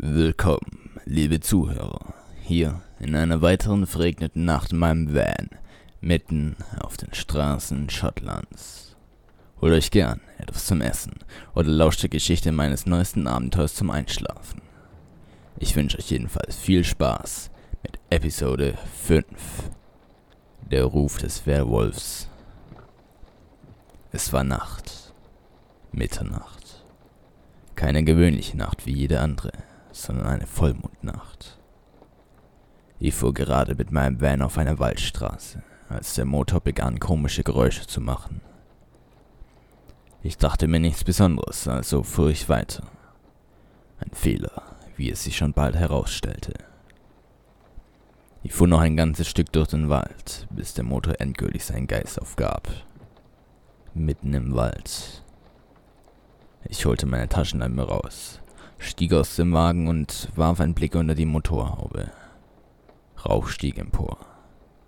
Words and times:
Willkommen, 0.00 0.92
liebe 1.06 1.40
Zuhörer, 1.40 2.14
hier 2.44 2.82
in 3.00 3.16
einer 3.16 3.42
weiteren 3.42 3.84
verregneten 3.84 4.44
Nacht 4.44 4.70
in 4.70 4.78
meinem 4.78 5.12
Van, 5.12 5.50
mitten 6.00 6.54
auf 6.78 6.96
den 6.96 7.12
Straßen 7.12 7.90
Schottlands. 7.90 8.94
Holt 9.60 9.72
euch 9.72 9.90
gern 9.90 10.20
etwas 10.38 10.66
zum 10.66 10.82
Essen 10.82 11.14
oder 11.56 11.70
lauscht 11.70 12.00
der 12.04 12.10
Geschichte 12.10 12.52
meines 12.52 12.86
neuesten 12.86 13.26
Abenteuers 13.26 13.74
zum 13.74 13.90
Einschlafen. 13.90 14.62
Ich 15.58 15.74
wünsche 15.74 15.98
euch 15.98 16.12
jedenfalls 16.12 16.54
viel 16.54 16.84
Spaß 16.84 17.50
mit 17.82 17.98
Episode 18.08 18.78
5. 19.04 19.24
Der 20.70 20.84
Ruf 20.84 21.18
des 21.18 21.44
Werwolfs. 21.44 22.28
Es 24.12 24.32
war 24.32 24.44
Nacht. 24.44 25.12
Mitternacht. 25.90 26.84
Keine 27.74 28.04
gewöhnliche 28.04 28.56
Nacht 28.56 28.86
wie 28.86 28.92
jede 28.92 29.18
andere 29.18 29.50
sondern 30.02 30.26
eine 30.26 30.46
Vollmondnacht. 30.46 31.58
Ich 33.00 33.14
fuhr 33.14 33.32
gerade 33.32 33.74
mit 33.74 33.92
meinem 33.92 34.20
Van 34.20 34.42
auf 34.42 34.58
einer 34.58 34.78
Waldstraße, 34.78 35.62
als 35.88 36.14
der 36.14 36.24
Motor 36.24 36.60
begann 36.60 36.98
komische 36.98 37.44
Geräusche 37.44 37.86
zu 37.86 38.00
machen. 38.00 38.40
Ich 40.22 40.36
dachte 40.36 40.66
mir 40.66 40.80
nichts 40.80 41.04
Besonderes, 41.04 41.68
also 41.68 42.02
fuhr 42.02 42.30
ich 42.30 42.48
weiter. 42.48 42.84
Ein 44.00 44.10
Fehler, 44.12 44.62
wie 44.96 45.10
es 45.10 45.22
sich 45.22 45.36
schon 45.36 45.52
bald 45.52 45.76
herausstellte. 45.76 46.54
Ich 48.42 48.52
fuhr 48.52 48.66
noch 48.66 48.80
ein 48.80 48.96
ganzes 48.96 49.28
Stück 49.28 49.52
durch 49.52 49.68
den 49.68 49.88
Wald, 49.88 50.46
bis 50.50 50.74
der 50.74 50.84
Motor 50.84 51.20
endgültig 51.20 51.64
seinen 51.64 51.86
Geist 51.86 52.20
aufgab. 52.20 52.68
Mitten 53.94 54.34
im 54.34 54.54
Wald. 54.54 55.22
Ich 56.64 56.84
holte 56.84 57.06
meine 57.06 57.28
Taschenlampe 57.28 57.82
raus, 57.82 58.40
stieg 58.78 59.12
aus 59.12 59.36
dem 59.36 59.52
Wagen 59.52 59.88
und 59.88 60.30
warf 60.36 60.60
einen 60.60 60.74
Blick 60.74 60.94
unter 60.94 61.14
die 61.14 61.26
Motorhaube. 61.26 62.10
Rauch 63.24 63.48
stieg 63.48 63.78
empor. 63.78 64.18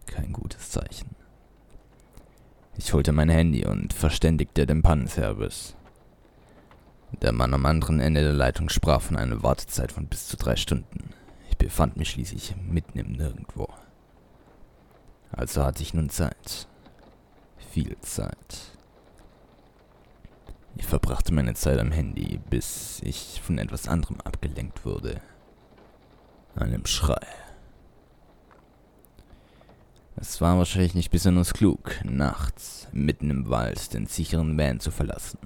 Kein 0.07 0.33
gutes 0.33 0.71
Zeichen. 0.71 1.15
Ich 2.77 2.93
holte 2.93 3.13
mein 3.13 3.29
Handy 3.29 3.67
und 3.67 3.93
verständigte 3.93 4.67
den 4.67 4.83
Pannenservice. 4.83 5.77
Der 7.21 7.33
Mann 7.33 7.53
am 7.53 7.67
anderen 7.67 8.01
Ende 8.01 8.23
der 8.23 8.33
Leitung 8.33 8.69
sprach 8.69 9.03
von 9.03 9.17
einer 9.17 9.43
Wartezeit 9.43 9.93
von 9.93 10.07
bis 10.07 10.29
zu 10.29 10.37
drei 10.37 10.57
Stunden. 10.57 11.11
Ich 11.51 11.59
befand 11.59 11.97
mich 11.97 12.11
schließlich 12.11 12.55
mitten 12.57 12.99
im 12.99 13.13
Nirgendwo. 13.13 13.69
Also 15.33 15.65
hatte 15.65 15.83
ich 15.83 15.93
nun 15.93 16.09
Zeit. 16.09 16.69
Viel 17.71 17.97
Zeit. 18.01 18.70
Ich 20.77 20.87
verbrachte 20.87 21.35
meine 21.35 21.55
Zeit 21.55 21.79
am 21.79 21.93
Handy, 21.93 22.41
bis 22.51 23.01
ich 23.03 23.41
von 23.43 23.59
etwas 23.59 23.89
anderem 23.89 24.21
abgelenkt 24.21 24.85
wurde. 24.85 25.21
Einem 26.57 26.87
Schrei. 26.87 27.27
Es 30.17 30.41
war 30.41 30.59
wahrscheinlich 30.59 30.95
nicht 30.95 31.11
besonders 31.11 31.55
klug, 31.55 31.95
nachts 32.05 32.89
mitten 32.93 33.31
im 33.31 33.49
Wald 33.49 33.95
den 33.95 34.07
sicheren 34.07 34.59
Van 34.59 34.81
zu 34.81 34.91
verlassen. 34.91 35.39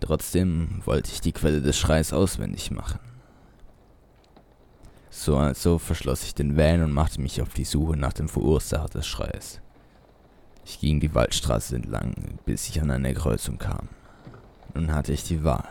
Trotzdem 0.00 0.82
wollte 0.84 1.10
ich 1.12 1.20
die 1.20 1.32
Quelle 1.32 1.60
des 1.60 1.78
Schreis 1.78 2.12
auswendig 2.12 2.70
machen. 2.70 3.00
So 5.10 5.36
also 5.36 5.78
verschloss 5.78 6.24
ich 6.24 6.34
den 6.34 6.56
Van 6.56 6.82
und 6.82 6.92
machte 6.92 7.20
mich 7.20 7.42
auf 7.42 7.54
die 7.54 7.64
Suche 7.64 7.96
nach 7.96 8.12
dem 8.12 8.28
Verursacher 8.28 8.88
des 8.88 9.06
Schreis. 9.06 9.60
Ich 10.64 10.80
ging 10.80 11.00
die 11.00 11.14
Waldstraße 11.14 11.76
entlang, 11.76 12.14
bis 12.44 12.68
ich 12.68 12.80
an 12.80 12.90
eine 12.90 13.14
Kreuzung 13.14 13.58
kam. 13.58 13.88
Nun 14.74 14.94
hatte 14.94 15.12
ich 15.12 15.24
die 15.24 15.44
Wahl. 15.44 15.68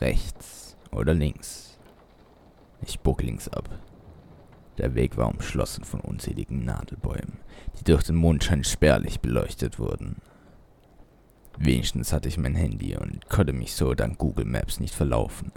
Rechts 0.00 0.76
oder 0.90 1.14
links. 1.14 1.78
Ich 2.82 3.00
bog 3.00 3.22
links 3.22 3.48
ab. 3.48 3.68
Der 4.78 4.94
Weg 4.94 5.16
war 5.16 5.28
umschlossen 5.28 5.84
von 5.84 6.00
unzähligen 6.00 6.64
Nadelbäumen, 6.64 7.38
die 7.78 7.84
durch 7.84 8.04
den 8.04 8.14
Mondschein 8.14 8.62
spärlich 8.62 9.20
beleuchtet 9.20 9.78
wurden. 9.78 10.16
Wenigstens 11.58 12.12
hatte 12.12 12.28
ich 12.28 12.38
mein 12.38 12.54
Handy 12.54 12.96
und 12.96 13.28
konnte 13.28 13.52
mich 13.52 13.74
so 13.74 13.94
dank 13.94 14.18
Google 14.18 14.44
Maps 14.44 14.78
nicht 14.78 14.94
verlaufen. 14.94 15.50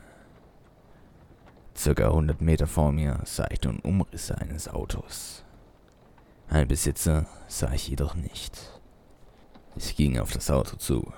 Circa 1.78 2.08
100 2.08 2.42
Meter 2.42 2.66
vor 2.66 2.92
mir 2.92 3.20
sah 3.26 3.48
ich 3.52 3.62
nun 3.62 3.80
Umrisse 3.80 4.38
eines 4.38 4.68
Autos. 4.68 5.44
Ein 6.50 6.68
Besitzer 6.68 7.28
sah 7.48 7.72
ich 7.74 7.88
jedoch 7.88 8.16
nicht. 8.16 8.58
Ich 9.76 9.96
ging 9.96 10.20
auf 10.20 10.32
das 10.32 10.50
Auto 10.50 10.76
zu. 10.78 11.14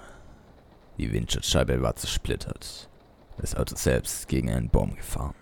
Die 0.98 1.12
Windschutzscheibe 1.12 1.82
war 1.82 1.96
zersplittert. 1.96 2.90
Das 3.38 3.56
Auto 3.56 3.76
selbst 3.76 4.28
gegen 4.28 4.52
einen 4.52 4.70
Baum 4.70 4.96
gefahren. 4.96 5.36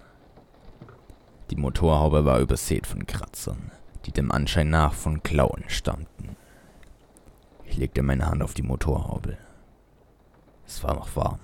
Die 1.50 1.58
Motorhaube 1.58 2.24
war 2.24 2.40
übersät 2.40 2.88
von 2.88 3.06
Kratzern, 3.06 3.72
die 4.06 4.12
dem 4.12 4.32
Anschein 4.32 4.70
nach 4.70 4.94
von 4.94 5.22
Klauen 5.22 5.66
stammten. 5.68 6.38
Ich 7.66 7.76
legte 7.78 8.02
meine 8.02 8.28
Hand 8.28 8.42
auf 8.42 8.54
die 8.54 8.62
Motorhaube. 8.62 9.38
Es 10.66 10.82
war 10.84 10.96
noch 10.96 11.14
warm. 11.18 11.40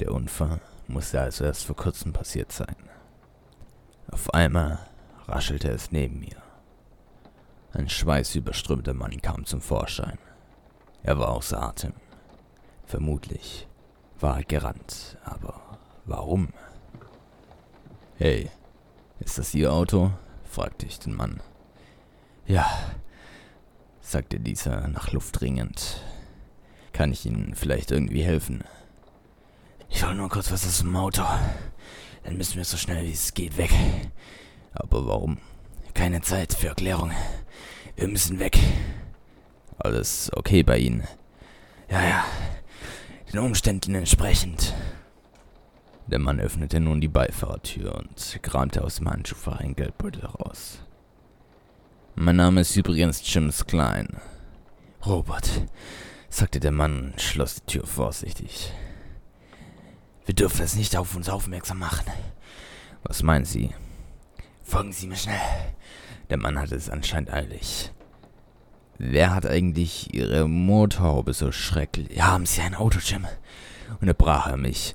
Der 0.00 0.12
Unfall 0.12 0.60
musste 0.88 1.20
also 1.20 1.44
erst 1.44 1.64
vor 1.64 1.76
kurzem 1.76 2.12
passiert 2.12 2.50
sein. 2.50 2.76
Auf 4.10 4.34
einmal 4.34 4.80
raschelte 5.28 5.70
es 5.70 5.92
neben 5.92 6.18
mir. 6.18 6.42
Ein 7.72 7.88
schweißüberströmter 7.88 8.94
Mann 8.94 9.22
kam 9.22 9.44
zum 9.44 9.60
Vorschein. 9.60 10.18
Er 11.04 11.18
war 11.18 11.28
außer 11.28 11.62
Atem. 11.62 11.92
Vermutlich 12.90 13.68
war 14.18 14.38
er 14.38 14.42
gerannt, 14.42 15.16
aber 15.22 15.78
warum? 16.06 16.48
Hey, 18.18 18.50
ist 19.20 19.38
das 19.38 19.54
Ihr 19.54 19.72
Auto? 19.72 20.10
fragte 20.42 20.86
ich 20.86 20.98
den 20.98 21.14
Mann. 21.14 21.40
Ja, 22.46 22.68
sagte 24.00 24.40
dieser 24.40 24.88
nach 24.88 25.12
Luft 25.12 25.40
ringend. 25.40 26.02
Kann 26.92 27.12
ich 27.12 27.24
Ihnen 27.24 27.54
vielleicht 27.54 27.92
irgendwie 27.92 28.24
helfen? 28.24 28.64
Ich 29.88 30.04
hol 30.04 30.16
nur 30.16 30.28
kurz 30.28 30.50
was 30.50 30.66
aus 30.66 30.80
dem 30.80 30.96
Auto. 30.96 31.22
Dann 32.24 32.36
müssen 32.36 32.56
wir 32.56 32.64
so 32.64 32.76
schnell 32.76 33.06
wie 33.06 33.12
es 33.12 33.34
geht 33.34 33.56
weg. 33.56 33.70
Aber 34.72 35.06
warum? 35.06 35.38
Keine 35.94 36.22
Zeit 36.22 36.54
für 36.54 36.66
Erklärung. 36.66 37.12
Wir 37.94 38.08
müssen 38.08 38.40
weg. 38.40 38.58
Alles 39.78 40.32
okay 40.34 40.64
bei 40.64 40.78
Ihnen? 40.78 41.06
Ja, 41.88 42.02
ja, 42.02 42.24
den 43.32 43.40
Umständen 43.40 43.94
entsprechend. 43.94 44.74
Der 46.06 46.18
Mann 46.18 46.40
öffnete 46.40 46.80
nun 46.80 47.00
die 47.00 47.08
Beifahrertür 47.08 47.94
und 47.94 48.42
kramte 48.42 48.82
aus 48.82 48.96
dem 48.96 49.08
Handschuhfach 49.08 49.60
ein 49.60 49.76
Geldbeutel 49.76 50.22
heraus. 50.22 50.80
Mein 52.16 52.36
Name 52.36 52.62
ist 52.62 52.74
übrigens 52.76 53.22
James 53.24 53.66
Klein. 53.66 54.20
Robert, 55.06 55.48
sagte 56.28 56.58
der 56.58 56.72
Mann 56.72 57.12
und 57.12 57.20
schloss 57.20 57.56
die 57.56 57.72
Tür 57.72 57.86
vorsichtig. 57.86 58.72
Wir 60.26 60.34
dürfen 60.34 60.62
es 60.62 60.74
nicht 60.74 60.96
auf 60.96 61.14
uns 61.14 61.28
aufmerksam 61.28 61.78
machen. 61.78 62.06
Was 63.04 63.22
meinen 63.22 63.44
Sie? 63.44 63.70
Folgen 64.64 64.92
Sie 64.92 65.06
mir 65.06 65.16
schnell. 65.16 65.40
Der 66.28 66.36
Mann 66.36 66.58
hatte 66.58 66.74
es 66.74 66.90
anscheinend 66.90 67.32
eilig. 67.32 67.92
Wer 69.02 69.34
hat 69.34 69.46
eigentlich 69.46 70.12
Ihre 70.12 70.46
Motorhaube 70.46 71.32
so 71.32 71.52
schrecklich? 71.52 72.20
Haben 72.20 72.44
Sie 72.44 72.60
ein 72.60 72.74
Auto, 72.74 72.98
Jim? 72.98 73.26
Unterbrach 73.98 74.48
er 74.48 74.58
mich. 74.58 74.94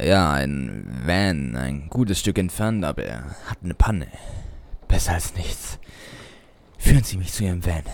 Ja, 0.00 0.32
ein 0.32 0.84
Van, 1.04 1.54
ein 1.54 1.88
gutes 1.90 2.18
Stück 2.18 2.38
entfernt, 2.38 2.84
aber 2.84 3.04
er 3.04 3.36
hat 3.46 3.58
eine 3.62 3.74
Panne. 3.74 4.08
Besser 4.88 5.12
als 5.12 5.36
nichts. 5.36 5.78
Führen 6.76 7.04
Sie 7.04 7.18
mich 7.18 7.32
zu 7.32 7.44
Ihrem 7.44 7.64
Van. 7.64 7.84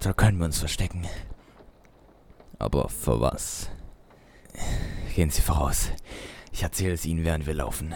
Da 0.00 0.14
können 0.14 0.38
wir 0.38 0.46
uns 0.46 0.60
verstecken. 0.60 1.06
Aber 2.58 2.88
vor 2.88 3.20
was? 3.20 3.68
Gehen 5.14 5.28
Sie 5.28 5.42
voraus. 5.42 5.90
Ich 6.52 6.62
erzähle 6.62 6.94
es 6.94 7.04
Ihnen, 7.04 7.22
während 7.22 7.46
wir 7.46 7.54
laufen. 7.54 7.94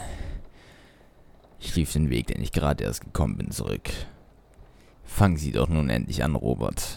Ich 1.59 1.75
lief 1.77 1.95
den 1.95 2.11
Weg, 2.11 2.27
den 2.27 2.43
ich 2.43 2.53
gerade 2.53 2.85
erst 2.85 3.01
gekommen 3.01 3.39
bin, 3.39 3.53
zurück. 3.53 3.89
Fangen 5.11 5.37
Sie 5.37 5.53
doch 5.53 5.69
nun 5.69 5.91
endlich 5.91 6.25
an, 6.25 6.35
Robert. 6.35 6.97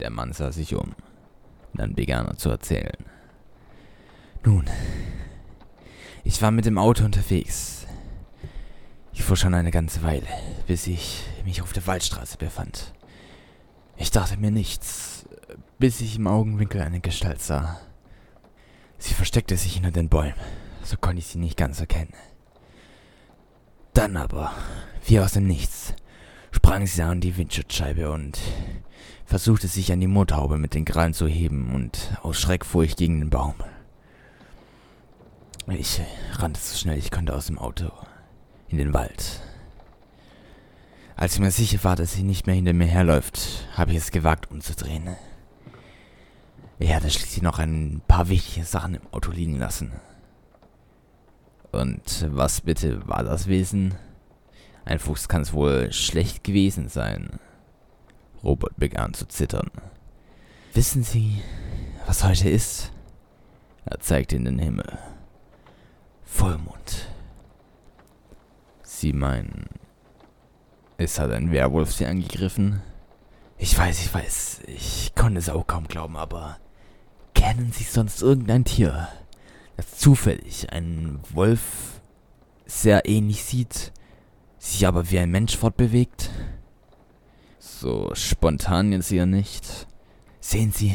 Der 0.00 0.10
Mann 0.10 0.32
sah 0.32 0.52
sich 0.52 0.74
um. 0.74 0.94
Dann 1.74 1.94
begann 1.94 2.26
er 2.26 2.36
zu 2.38 2.48
erzählen. 2.48 2.96
Nun, 4.42 4.64
ich 6.24 6.40
war 6.40 6.50
mit 6.50 6.64
dem 6.64 6.78
Auto 6.78 7.04
unterwegs. 7.04 7.86
Ich 9.12 9.22
fuhr 9.22 9.36
schon 9.36 9.52
eine 9.52 9.70
ganze 9.70 10.02
Weile, 10.02 10.26
bis 10.66 10.86
ich 10.86 11.24
mich 11.44 11.60
auf 11.60 11.74
der 11.74 11.86
Waldstraße 11.86 12.38
befand. 12.38 12.94
Ich 13.96 14.10
dachte 14.10 14.38
mir 14.38 14.50
nichts, 14.50 15.28
bis 15.78 16.00
ich 16.00 16.16
im 16.16 16.28
Augenwinkel 16.28 16.80
eine 16.80 17.00
Gestalt 17.00 17.42
sah. 17.42 17.78
Sie 18.98 19.12
versteckte 19.14 19.56
sich 19.58 19.74
hinter 19.74 19.90
den 19.90 20.08
Bäumen, 20.08 20.40
so 20.84 20.96
konnte 20.96 21.18
ich 21.18 21.26
sie 21.26 21.38
nicht 21.38 21.58
ganz 21.58 21.80
erkennen. 21.80 22.14
Dann 23.92 24.16
aber, 24.16 24.52
wie 25.04 25.20
aus 25.20 25.32
dem 25.32 25.46
Nichts, 25.46 25.94
sprang 26.64 26.86
sie 26.86 27.02
an 27.02 27.20
die 27.20 27.36
Windschutzscheibe 27.36 28.12
und 28.12 28.38
versuchte 29.26 29.66
sich 29.66 29.92
an 29.92 30.00
die 30.00 30.06
Motorhaube 30.06 30.58
mit 30.58 30.74
den 30.74 30.84
Krallen 30.84 31.12
zu 31.12 31.26
heben, 31.26 31.74
und 31.74 32.16
aus 32.22 32.40
Schreck 32.40 32.64
fuhr 32.64 32.84
ich 32.84 32.94
gegen 32.94 33.18
den 33.18 33.30
Baum. 33.30 33.56
Ich 35.66 36.00
rannte 36.34 36.60
so 36.60 36.78
schnell 36.78 36.98
ich 36.98 37.10
konnte 37.10 37.34
aus 37.34 37.46
dem 37.46 37.58
Auto 37.58 37.90
in 38.68 38.78
den 38.78 38.94
Wald. 38.94 39.42
Als 41.16 41.34
ich 41.34 41.40
mir 41.40 41.50
sicher 41.50 41.82
war, 41.82 41.96
dass 41.96 42.12
sie 42.12 42.22
nicht 42.22 42.46
mehr 42.46 42.54
hinter 42.54 42.72
mir 42.72 42.86
herläuft, 42.86 43.66
habe 43.76 43.90
ich 43.90 43.96
es 43.96 44.12
gewagt 44.12 44.50
umzudrehen. 44.52 45.16
Ich 46.78 46.94
hatte 46.94 47.10
schließlich 47.10 47.42
noch 47.42 47.58
ein 47.58 48.02
paar 48.06 48.28
wichtige 48.28 48.64
Sachen 48.64 48.94
im 48.94 49.06
Auto 49.10 49.32
liegen 49.32 49.58
lassen. 49.58 49.90
Und 51.72 52.26
was 52.30 52.60
bitte 52.60 53.06
war 53.08 53.24
das 53.24 53.48
Wesen? 53.48 53.96
Ein 54.84 54.98
Fuchs 54.98 55.28
kann 55.28 55.42
es 55.42 55.52
wohl 55.52 55.92
schlecht 55.92 56.44
gewesen 56.44 56.88
sein. 56.88 57.38
Robert 58.42 58.76
begann 58.76 59.14
zu 59.14 59.26
zittern. 59.26 59.70
Wissen 60.74 61.04
Sie, 61.04 61.42
was 62.06 62.24
heute 62.24 62.48
ist? 62.48 62.90
Er 63.84 64.00
zeigte 64.00 64.36
in 64.36 64.44
den 64.44 64.58
Himmel. 64.58 64.98
Vollmond. 66.24 67.08
Sie 68.82 69.12
meinen, 69.12 69.66
es 70.96 71.18
hat 71.18 71.30
ein 71.30 71.50
Werwolf 71.50 71.92
Sie 71.92 72.06
angegriffen? 72.06 72.82
Ich 73.58 73.76
weiß, 73.76 74.00
ich 74.04 74.14
weiß, 74.14 74.60
ich 74.66 75.12
konnte 75.14 75.38
es 75.38 75.48
auch 75.48 75.66
kaum 75.66 75.88
glauben, 75.88 76.16
aber 76.16 76.58
kennen 77.34 77.72
Sie 77.72 77.84
sonst 77.84 78.22
irgendein 78.22 78.64
Tier, 78.64 79.08
das 79.76 79.98
zufällig 79.98 80.72
einen 80.72 81.20
Wolf 81.30 82.00
sehr 82.66 83.06
ähnlich 83.06 83.44
sieht, 83.44 83.92
sich 84.62 84.86
aber 84.86 85.10
wie 85.10 85.18
ein 85.18 85.30
Mensch 85.30 85.56
fortbewegt? 85.56 86.30
So 87.58 88.14
spontan 88.14 88.92
jetzt 88.92 89.08
hier 89.08 89.26
nicht. 89.26 89.88
Sehen 90.40 90.70
Sie, 90.70 90.94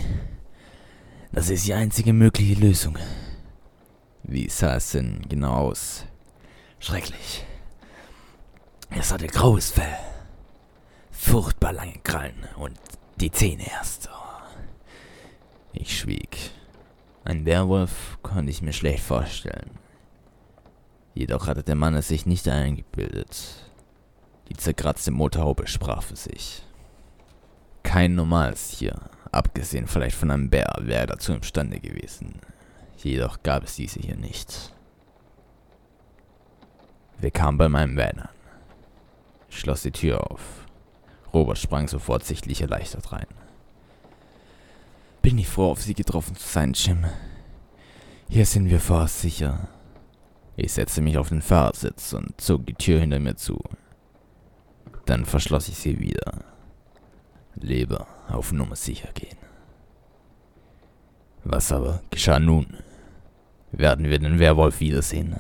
das 1.34 1.50
ist 1.50 1.68
die 1.68 1.74
einzige 1.74 2.14
mögliche 2.14 2.60
Lösung. 2.60 2.98
Wie 4.24 4.50
sah 4.50 4.76
es 4.76 4.92
denn 4.92 5.26
genau 5.28 5.54
aus? 5.54 6.06
Schrecklich. 6.80 7.46
Es 8.90 9.12
hatte 9.12 9.28
graues 9.28 9.72
Fell, 9.72 9.98
furchtbar 11.12 11.74
lange 11.74 12.00
Krallen 12.04 12.48
und 12.56 12.80
die 13.18 13.32
Zähne 13.32 13.70
erst. 13.70 14.10
Ich 15.74 16.00
schwieg. 16.00 16.52
Ein 17.26 17.46
Werwolf 17.46 18.18
konnte 18.24 18.50
ich 18.50 18.62
mir 18.62 18.72
schlecht 18.72 19.04
vorstellen. 19.04 19.72
Jedoch 21.18 21.48
hatte 21.48 21.64
der 21.64 21.74
Mann 21.74 21.96
es 21.96 22.10
sich 22.10 22.28
nicht 22.28 22.48
eingebildet. 22.48 23.72
Die 24.50 24.56
zerkratzte 24.56 25.10
Motorhaube 25.10 25.66
sprach 25.66 26.04
für 26.04 26.16
sich. 26.16 26.62
Kein 27.82 28.14
normales 28.14 28.78
Tier, 28.78 29.00
abgesehen 29.32 29.88
vielleicht 29.88 30.16
von 30.16 30.30
einem 30.30 30.52
Bär, 30.52 30.72
wäre 30.82 31.08
dazu 31.08 31.34
imstande 31.34 31.80
gewesen. 31.80 32.40
Jedoch 32.98 33.42
gab 33.42 33.64
es 33.64 33.78
diese 33.78 34.00
hier 34.00 34.16
nicht. 34.16 34.76
Wir 37.18 37.32
kamen 37.32 37.58
bei 37.58 37.68
meinem 37.68 37.98
Van 37.98 38.20
an. 38.20 38.30
Ich 39.50 39.58
schloss 39.58 39.82
die 39.82 39.92
Tür 39.92 40.30
auf. 40.30 40.68
Robert 41.34 41.58
sprang 41.58 41.88
sofort 41.88 42.26
sichtlich 42.26 42.62
erleichtert 42.62 43.12
rein. 43.12 43.28
Bin 45.24 45.40
ich 45.40 45.48
froh, 45.48 45.72
auf 45.72 45.82
Sie 45.82 45.96
getroffen 45.96 46.36
zu 46.36 46.48
sein, 46.48 46.74
Jim. 46.74 47.06
Hier 48.30 48.46
sind 48.46 48.70
wir 48.70 48.80
fast 48.80 49.22
sicher. 49.22 49.68
Ich 50.60 50.74
setzte 50.74 51.02
mich 51.02 51.20
auf 51.20 51.30
den 51.30 51.44
Fahrersitz 51.44 52.14
und 52.14 52.42
zog 52.42 52.66
die 52.66 52.74
Tür 52.74 53.00
hinter 53.00 53.20
mir 53.20 53.36
zu. 53.36 53.62
Dann 55.06 55.24
verschloss 55.24 55.70
ich 55.70 55.78
sie 55.78 56.00
wieder. 56.00 56.44
Lieber 57.54 58.08
auf 58.28 58.52
Nummer 58.52 58.76
sicher 58.76 59.10
gehen. 59.14 59.38
Was 61.44 61.72
aber 61.72 62.02
geschah 62.10 62.40
nun? 62.40 62.78
Werden 63.72 64.10
wir 64.10 64.18
den 64.18 64.40
Werwolf 64.40 64.80
wiedersehen? 64.80 65.40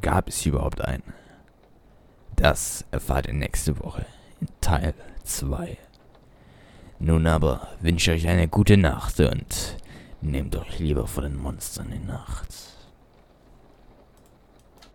Gab 0.00 0.28
es 0.28 0.46
überhaupt 0.46 0.80
einen? 0.80 1.12
Das 2.36 2.84
erfahrt 2.92 3.26
ihr 3.26 3.34
nächste 3.34 3.80
Woche 3.80 4.06
in 4.40 4.46
Teil 4.60 4.94
2. 5.24 5.76
Nun 7.00 7.26
aber 7.26 7.66
wünsche 7.80 8.14
ich 8.14 8.24
euch 8.24 8.30
eine 8.30 8.46
gute 8.46 8.76
Nacht 8.76 9.18
und 9.18 9.76
nehmt 10.20 10.54
euch 10.54 10.78
lieber 10.78 11.08
vor 11.08 11.24
den 11.24 11.36
Monstern 11.36 11.90
in 11.90 12.06
Nacht. 12.06 12.79